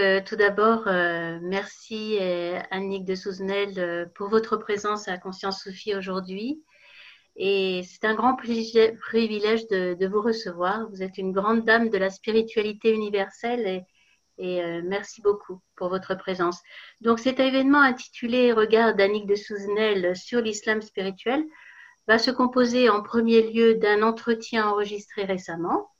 [0.00, 5.96] Euh, tout d'abord, euh, merci euh, Annick de Souzenel pour votre présence à Conscience Sophie
[5.96, 6.62] aujourd'hui.
[7.34, 10.88] Et c'est un grand privilège de, vous recevoir.
[10.90, 13.84] Vous êtes une grande dame de la spiritualité universelle
[14.38, 16.60] et, merci beaucoup pour votre présence.
[17.00, 21.44] Donc cet événement intitulé Regard d'Annick de Souzenel sur l'islam spirituel
[22.06, 25.90] va se composer en premier lieu d'un entretien enregistré récemment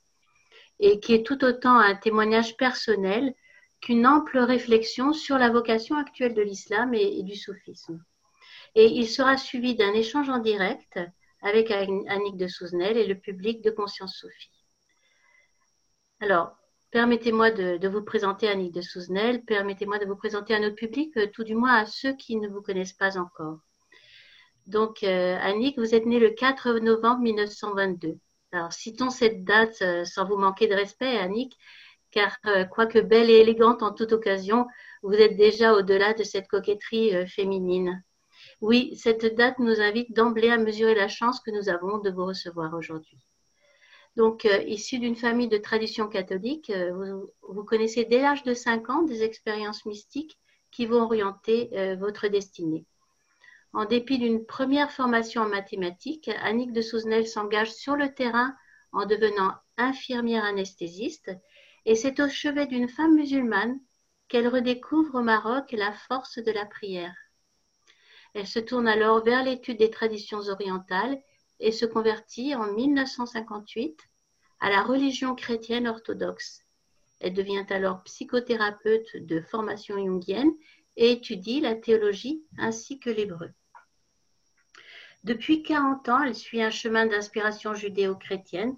[0.78, 3.34] et qui est tout autant un témoignage personnel
[3.80, 8.04] qu'une ample réflexion sur la vocation actuelle de l'islam et, du soufisme.
[8.74, 10.98] Et il sera suivi d'un échange en direct
[11.42, 14.50] avec Annick de Souzenel et le public de Conscience Sophie.
[16.20, 16.56] Alors,
[16.90, 21.28] permettez-moi de, vous présenter Annick de Souzenel, permettez-moi de vous présenter à notre public, euh,
[21.32, 23.60] tout du moins à ceux qui ne vous connaissent pas encore.
[24.66, 28.18] Donc, euh, Annick, vous êtes née le 4 novembre 1922.
[28.52, 31.56] Alors, citons cette date euh, sans vous manquer de respect, Annick,
[32.10, 34.66] car euh, quoique belle et élégante en toute occasion,
[35.02, 38.02] vous êtes déjà au-delà de cette coquetterie euh, féminine.
[38.60, 42.24] Oui, cette date nous invite d'emblée à mesurer la chance que nous avons de vous
[42.24, 43.18] recevoir aujourd'hui.
[44.16, 46.72] Donc, euh, issu d'une famille de tradition catholique,
[47.42, 50.38] vous, connaissez dès l'âge de 5 ans des expériences mystiques
[50.70, 52.84] qui vont orienter votre destinée.
[53.72, 58.54] En dépit d'une première formation en mathématiques, Annick de Souzenel s'engage sur le terrain
[58.92, 61.30] en devenant infirmière anesthésiste
[61.88, 63.80] et c'est au chevet d'une femme musulmane
[64.28, 67.16] qu'elle redécouvre au Maroc la force de la prière.
[68.34, 71.18] Elle se tourne alors vers l'étude des traditions orientales
[71.60, 74.02] et se convertit en 1958
[74.60, 76.60] à la religion chrétienne orthodoxe.
[77.20, 80.52] Elle devient alors psychothérapeute de formation jungienne
[80.96, 83.50] et étudie la théologie ainsi que l'hébreu.
[85.24, 88.76] Depuis 40 ans, elle suit un chemin d'inspiration judéo-chrétienne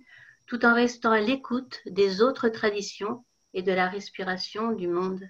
[0.50, 5.22] tout en restant à l'écoute des autres traditions et de la respiration du monde.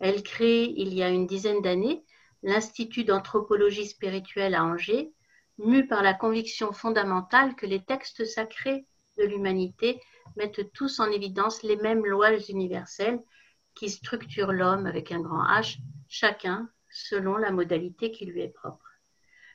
[0.00, 2.02] Elle crée, il y a une dizaine d'années,
[2.42, 5.12] l'Institut d'anthropologie spirituelle à Angers,
[5.58, 8.88] mue par la conviction fondamentale que les textes sacrés
[9.18, 10.00] de l'humanité
[10.34, 13.20] mettent tous en évidence les mêmes lois universelles
[13.76, 18.84] qui structurent l'homme avec un grand H, chacun selon la modalité qui lui est propre.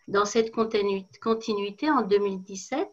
[0.08, 2.88] Dans cette continuité, en 2017,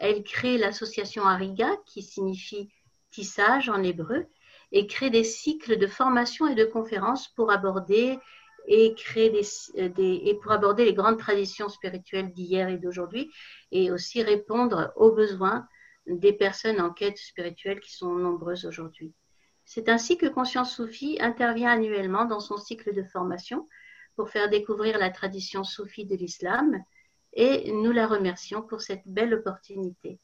[0.00, 2.70] elle crée l'association Ariga, qui signifie
[3.10, 4.26] tissage en hébreu,
[4.72, 8.18] et crée des cycles de formation et de conférences pour aborder
[8.66, 13.30] et euh, les grandes traditions spirituelles d'hier et d'aujourd'hui
[13.72, 15.66] et aussi répondre aux besoins
[16.06, 19.12] des personnes en quête spirituelle qui sont nombreuses aujourd'hui.
[19.64, 23.68] C'est ainsi que Conscience Soufie intervient annuellement dans son cycle de formation
[24.16, 26.82] pour faire découvrir la tradition soufie de l'islam
[27.32, 30.18] et nous la remercions pour cette belle opportunité.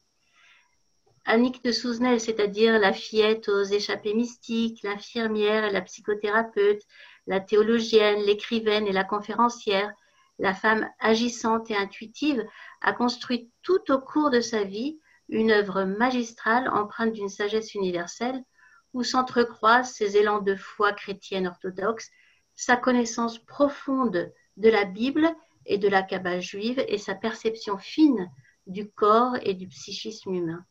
[1.24, 6.82] Annick de Souzenel, c'est-à-dire la fillette aux échappées mystiques, l'infirmière, la psychothérapeute,
[7.26, 9.92] la théologienne, l'écrivaine et la conférencière,
[10.38, 12.44] la femme agissante et intuitive,
[12.80, 18.44] a construit tout au cours de sa vie une œuvre magistrale empreinte d'une sagesse universelle
[18.92, 22.10] où s'entrecroisent ses élans de foi chrétienne orthodoxe,
[22.54, 25.28] sa connaissance profonde de la Bible
[25.66, 28.30] et de la cabale juive et sa perception fine
[28.66, 30.64] du corps et du psychisme humain.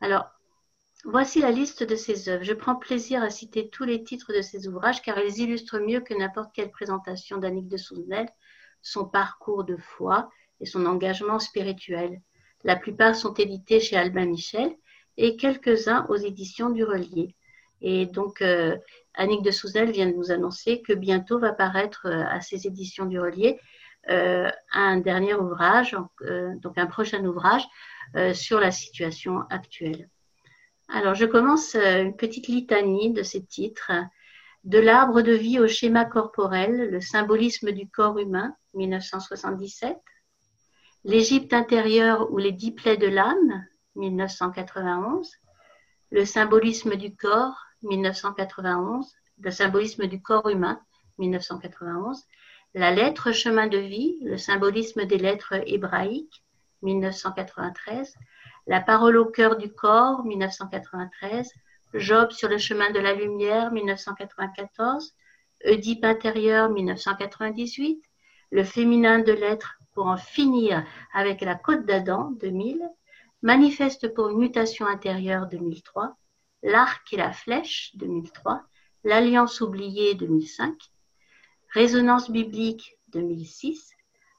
[0.00, 0.26] Alors,
[1.04, 2.44] voici la liste de ses œuvres.
[2.44, 6.00] Je prends plaisir à citer tous les titres de ses ouvrages car ils illustrent mieux
[6.00, 8.28] que n'importe quelle présentation d'Annick de Souzenel
[8.82, 10.30] son parcours de foi
[10.60, 12.20] et son engagement spirituel.
[12.62, 14.74] La plupart sont édités chez Albin Michel
[15.16, 17.34] et quelques-uns aux éditions du Relier.
[17.80, 18.76] Et donc, euh,
[19.14, 23.06] Annick de Souzel vient de nous annoncer que bientôt va paraître euh, à ces éditions
[23.06, 23.58] du Relier
[24.08, 27.64] un dernier ouvrage, euh, donc un prochain ouvrage
[28.16, 30.08] euh, sur la situation actuelle.
[30.88, 33.90] Alors, je commence une petite litanie de ces titres.
[34.62, 39.96] De l'arbre de vie au schéma corporel, le symbolisme du corps humain, 1977.
[41.04, 45.32] L'Égypte intérieure ou les dix plaies de l'âme, 1991.
[46.10, 49.12] Le symbolisme du corps, 1991.
[49.40, 50.80] Le symbolisme du corps humain,
[51.18, 52.24] 1991.
[52.78, 56.44] La lettre chemin de vie, le symbolisme des lettres hébraïques,
[56.82, 58.14] 1993.
[58.66, 61.54] La parole au cœur du corps, 1993.
[61.94, 65.14] Job sur le chemin de la lumière, 1994.
[65.64, 68.04] Oedipe intérieur, 1998.
[68.50, 70.84] Le féminin de l'être pour en finir
[71.14, 72.86] avec la côte d'Adam, 2000.
[73.40, 76.14] Manifeste pour une mutation intérieure, 2003.
[76.62, 78.60] L'arc et la flèche, 2003.
[79.02, 80.74] L'alliance oubliée, 2005.
[81.76, 83.92] Résonance biblique 2006,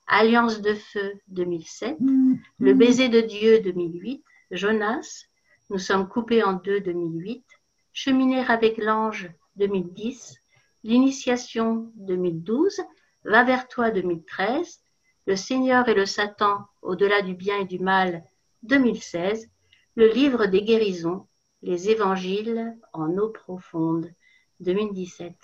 [0.08, 2.40] Alliance de feu 2007, mm-hmm.
[2.58, 5.26] Le baiser de Dieu 2008, Jonas,
[5.70, 7.46] Nous sommes coupés en deux 2008,
[7.94, 10.42] Cheminer avec l'ange 2010,
[10.84, 12.82] L'initiation 2012,
[13.24, 14.80] Va vers toi 2013,
[15.28, 18.24] Le Seigneur et le Satan au-delà du bien et du mal
[18.64, 19.48] 2016,
[19.94, 21.28] Le livre des guérisons,
[21.62, 24.12] Les évangiles en eau profonde
[24.60, 25.36] 2017.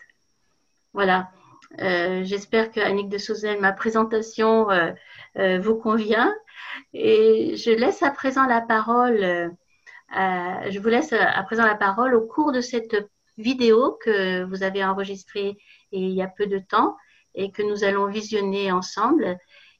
[0.93, 1.31] Voilà.
[1.81, 4.91] Euh, j'espère que Annick de Sauzel, ma présentation euh,
[5.37, 6.33] euh, vous convient.
[6.93, 9.51] Et je laisse à présent la parole,
[10.11, 12.95] je vous laisse à présent la parole au cours de cette
[13.37, 15.57] vidéo que vous avez enregistrée
[15.91, 16.95] il y a peu de temps
[17.35, 19.37] et que nous allons visionner ensemble.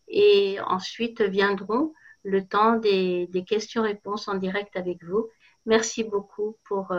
[0.07, 1.93] Et ensuite viendront
[2.23, 5.29] le temps des, des questions-réponses en direct avec vous.
[5.65, 6.93] Merci beaucoup pour,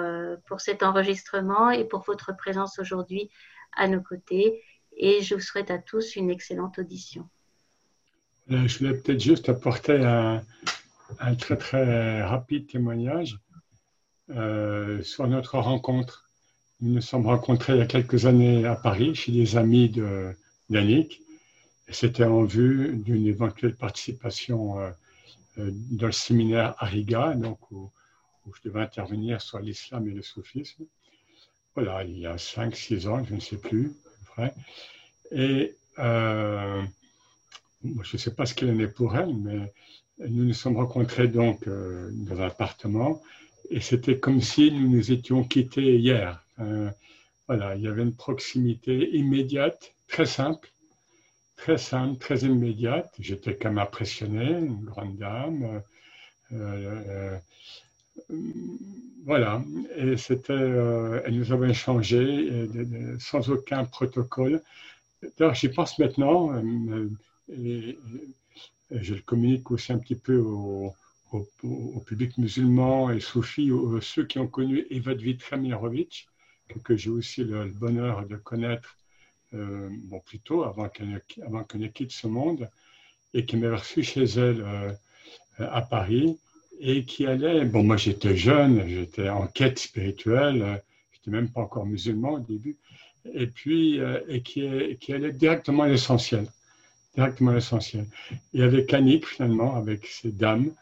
[0.47, 3.31] pour cet enregistrement et pour votre présence aujourd'hui
[3.77, 4.61] à nos côtés
[4.97, 7.29] et je vous souhaite à tous une excellente audition.
[8.51, 10.43] Euh, je voulais peut-être juste apporter un,
[11.37, 13.39] très très rapide témoignage
[14.31, 16.29] euh, sur notre rencontre.
[16.81, 20.33] Nous nous sommes rencontrés il y a quelques années à Paris chez des amis de
[20.71, 21.21] d'Annick.
[21.89, 24.91] C'était en vue d'une éventuelle participation euh,
[25.93, 27.91] dans le séminaire Ariga, donc où,
[28.47, 30.85] où je devais intervenir sur l'islam et le soufisme.
[31.75, 33.93] Voilà, il y a 5-6 ans, je ne sais plus.
[35.31, 36.83] Et euh,
[38.03, 39.73] je ne sais pas ce qu'il en est pour elle, mais
[40.19, 43.21] nous nous sommes rencontrés donc euh, dans un appartement
[43.71, 46.45] et c'était comme si nous nous étions quittés hier.
[47.47, 50.71] voilà, il y avait une proximité immédiate, très simple,
[51.57, 53.13] très simple, très immédiate.
[53.19, 55.83] J'étais comme impressionné, une grande dame.
[56.53, 57.37] Euh,
[59.25, 59.63] voilà,
[59.97, 62.69] et c'était, euh, nous avait échangé
[63.19, 64.63] sans aucun protocole.
[65.39, 67.09] D'ailleurs, j'y pense maintenant, euh,
[67.49, 70.95] je le communique aussi un petit peu au,
[72.07, 73.71] public musulman et soufi,
[74.03, 76.29] ceux qui ont connu Eva Tramirovic,
[76.85, 78.97] que, j'ai aussi le, bonheur de connaître,
[79.55, 82.69] euh, bon, plutôt avant qu'elle avant ne quitte ce monde,
[83.33, 84.97] et qui m'avait reçu chez elle
[85.59, 86.39] à Paris
[86.87, 90.83] et qui allait, bon moi j'étais jeune, j'étais en quête spirituelle,
[91.13, 92.77] j'étais même pas encore musulman au début,
[93.33, 94.69] et puis euh, et qui,
[95.01, 96.47] qui allait directement à l'essentiel,
[97.15, 98.05] directement à l'essentiel.
[98.53, 100.73] Et avec Annick finalement, avec ces dames,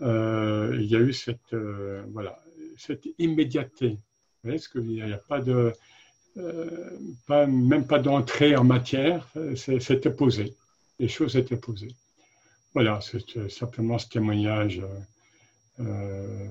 [0.00, 2.42] euh, il y a eu cette euh, voilà
[2.78, 3.88] cette immédiateté.
[3.90, 5.74] Vous voyez ce que il n'y a pas de
[7.26, 10.54] pas, même pas d'entrée en matière, c'était posé,
[10.98, 11.94] les choses étaient posées.
[12.74, 14.82] Voilà, c'est simplement ce témoignage
[15.80, 16.48] euh,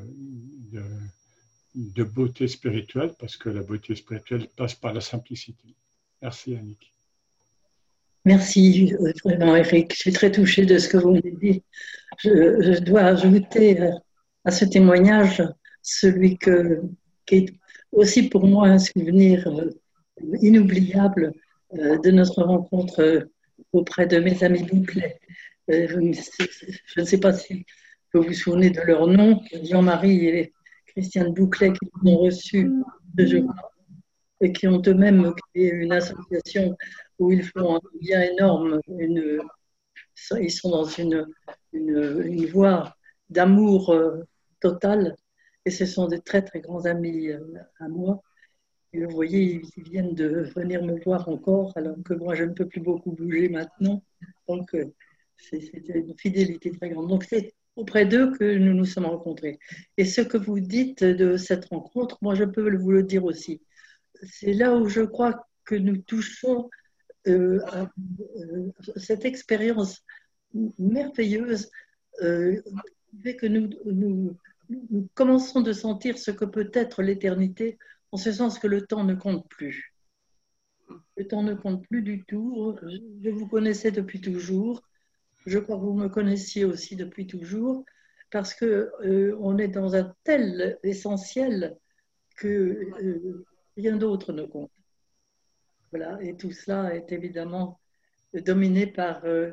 [1.73, 5.75] de, beauté spirituelle, parce que la beauté spirituelle passe par la simplicité.
[6.21, 6.93] Merci Annick.
[8.23, 11.63] Merci euh, vraiment Eric, je suis très touchée de ce que vous m'avez dit.
[12.23, 13.91] Je, dois ajouter euh,
[14.45, 15.43] à ce témoignage
[15.81, 17.53] celui qui est
[17.91, 19.47] aussi pour moi un souvenir
[20.41, 21.33] inoubliable
[21.73, 23.27] de notre rencontre
[23.73, 25.19] auprès de mes amis Bouclet.
[25.67, 25.99] Je
[26.99, 27.65] ne sais pas si
[28.17, 30.53] vous vous souvenez de leur nom, Jean-Marie et
[30.87, 32.71] Christiane Bouclet qui nous ont reçus
[33.13, 33.45] de
[34.41, 36.77] et qui ont eux-mêmes créé une association
[37.19, 38.79] où ils font un bien énorme.
[38.87, 39.41] Une,
[40.39, 41.25] ils sont dans une,
[41.73, 42.95] une, voie
[43.29, 44.23] d'amour euh,
[44.59, 45.15] total
[45.65, 47.39] et ce sont des très très grands amis euh,
[47.79, 48.21] à moi.
[48.93, 52.53] Et vous voyez, ils viennent de venir me voir encore alors que moi je ne
[52.53, 54.01] peux plus beaucoup bouger maintenant.
[54.47, 54.85] Donc euh,
[55.37, 55.57] c'est
[55.89, 57.09] une fidélité très grande.
[57.09, 59.59] Donc c'est auprès d'eux que nous nous sommes rencontrés.
[59.97, 63.61] Et ce que vous dites de cette rencontre, moi je peux vous le dire aussi.
[64.23, 66.69] C'est là où je crois que nous touchons
[67.27, 67.91] euh, à,
[68.37, 70.03] euh, cette expérience
[70.77, 71.69] merveilleuse
[72.21, 72.61] euh,
[73.23, 74.37] que nous,
[75.13, 77.77] commençons de sentir ce que peut être l'éternité,
[78.11, 79.93] en ce sens que le temps ne compte plus.
[81.17, 82.75] Le temps ne compte plus du tout.
[83.23, 84.83] Je vous connaissais depuis toujours
[85.45, 87.85] je crois que vous me connaissiez aussi depuis toujours,
[88.31, 91.77] parce que euh, on est dans un tel essentiel
[92.37, 93.45] que euh,
[93.77, 94.71] rien d'autre ne compte.
[95.91, 97.79] Voilà, et tout cela est évidemment
[98.33, 99.51] dominé par euh,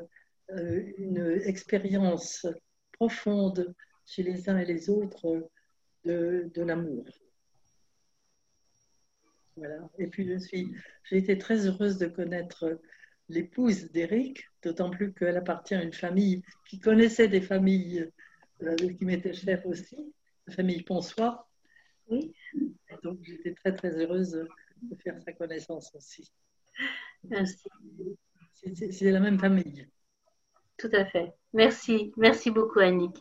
[0.49, 2.47] une expérience
[2.93, 3.75] profonde
[4.07, 5.49] chez les uns et les autres
[6.05, 7.05] de, de l'amour.
[9.57, 9.89] Voilà.
[9.99, 12.81] Et puis je suis, j'ai été très heureuse de connaître
[13.33, 18.09] l'épouse d'Éric, d'autant plus qu'elle appartient à une famille qui connaissait des familles
[18.63, 20.13] euh, qui m'étaient chères aussi,
[20.47, 21.49] la famille Ponsoir.
[22.09, 22.35] Oui.
[23.03, 24.45] donc j'étais très très heureuse
[24.83, 26.31] de faire sa connaissance aussi.
[27.25, 27.69] Merci.
[28.91, 29.89] C'est la même famille.
[30.77, 31.33] Tout à fait.
[31.53, 32.13] Merci.
[32.17, 33.11] Merci beaucoup, Annick.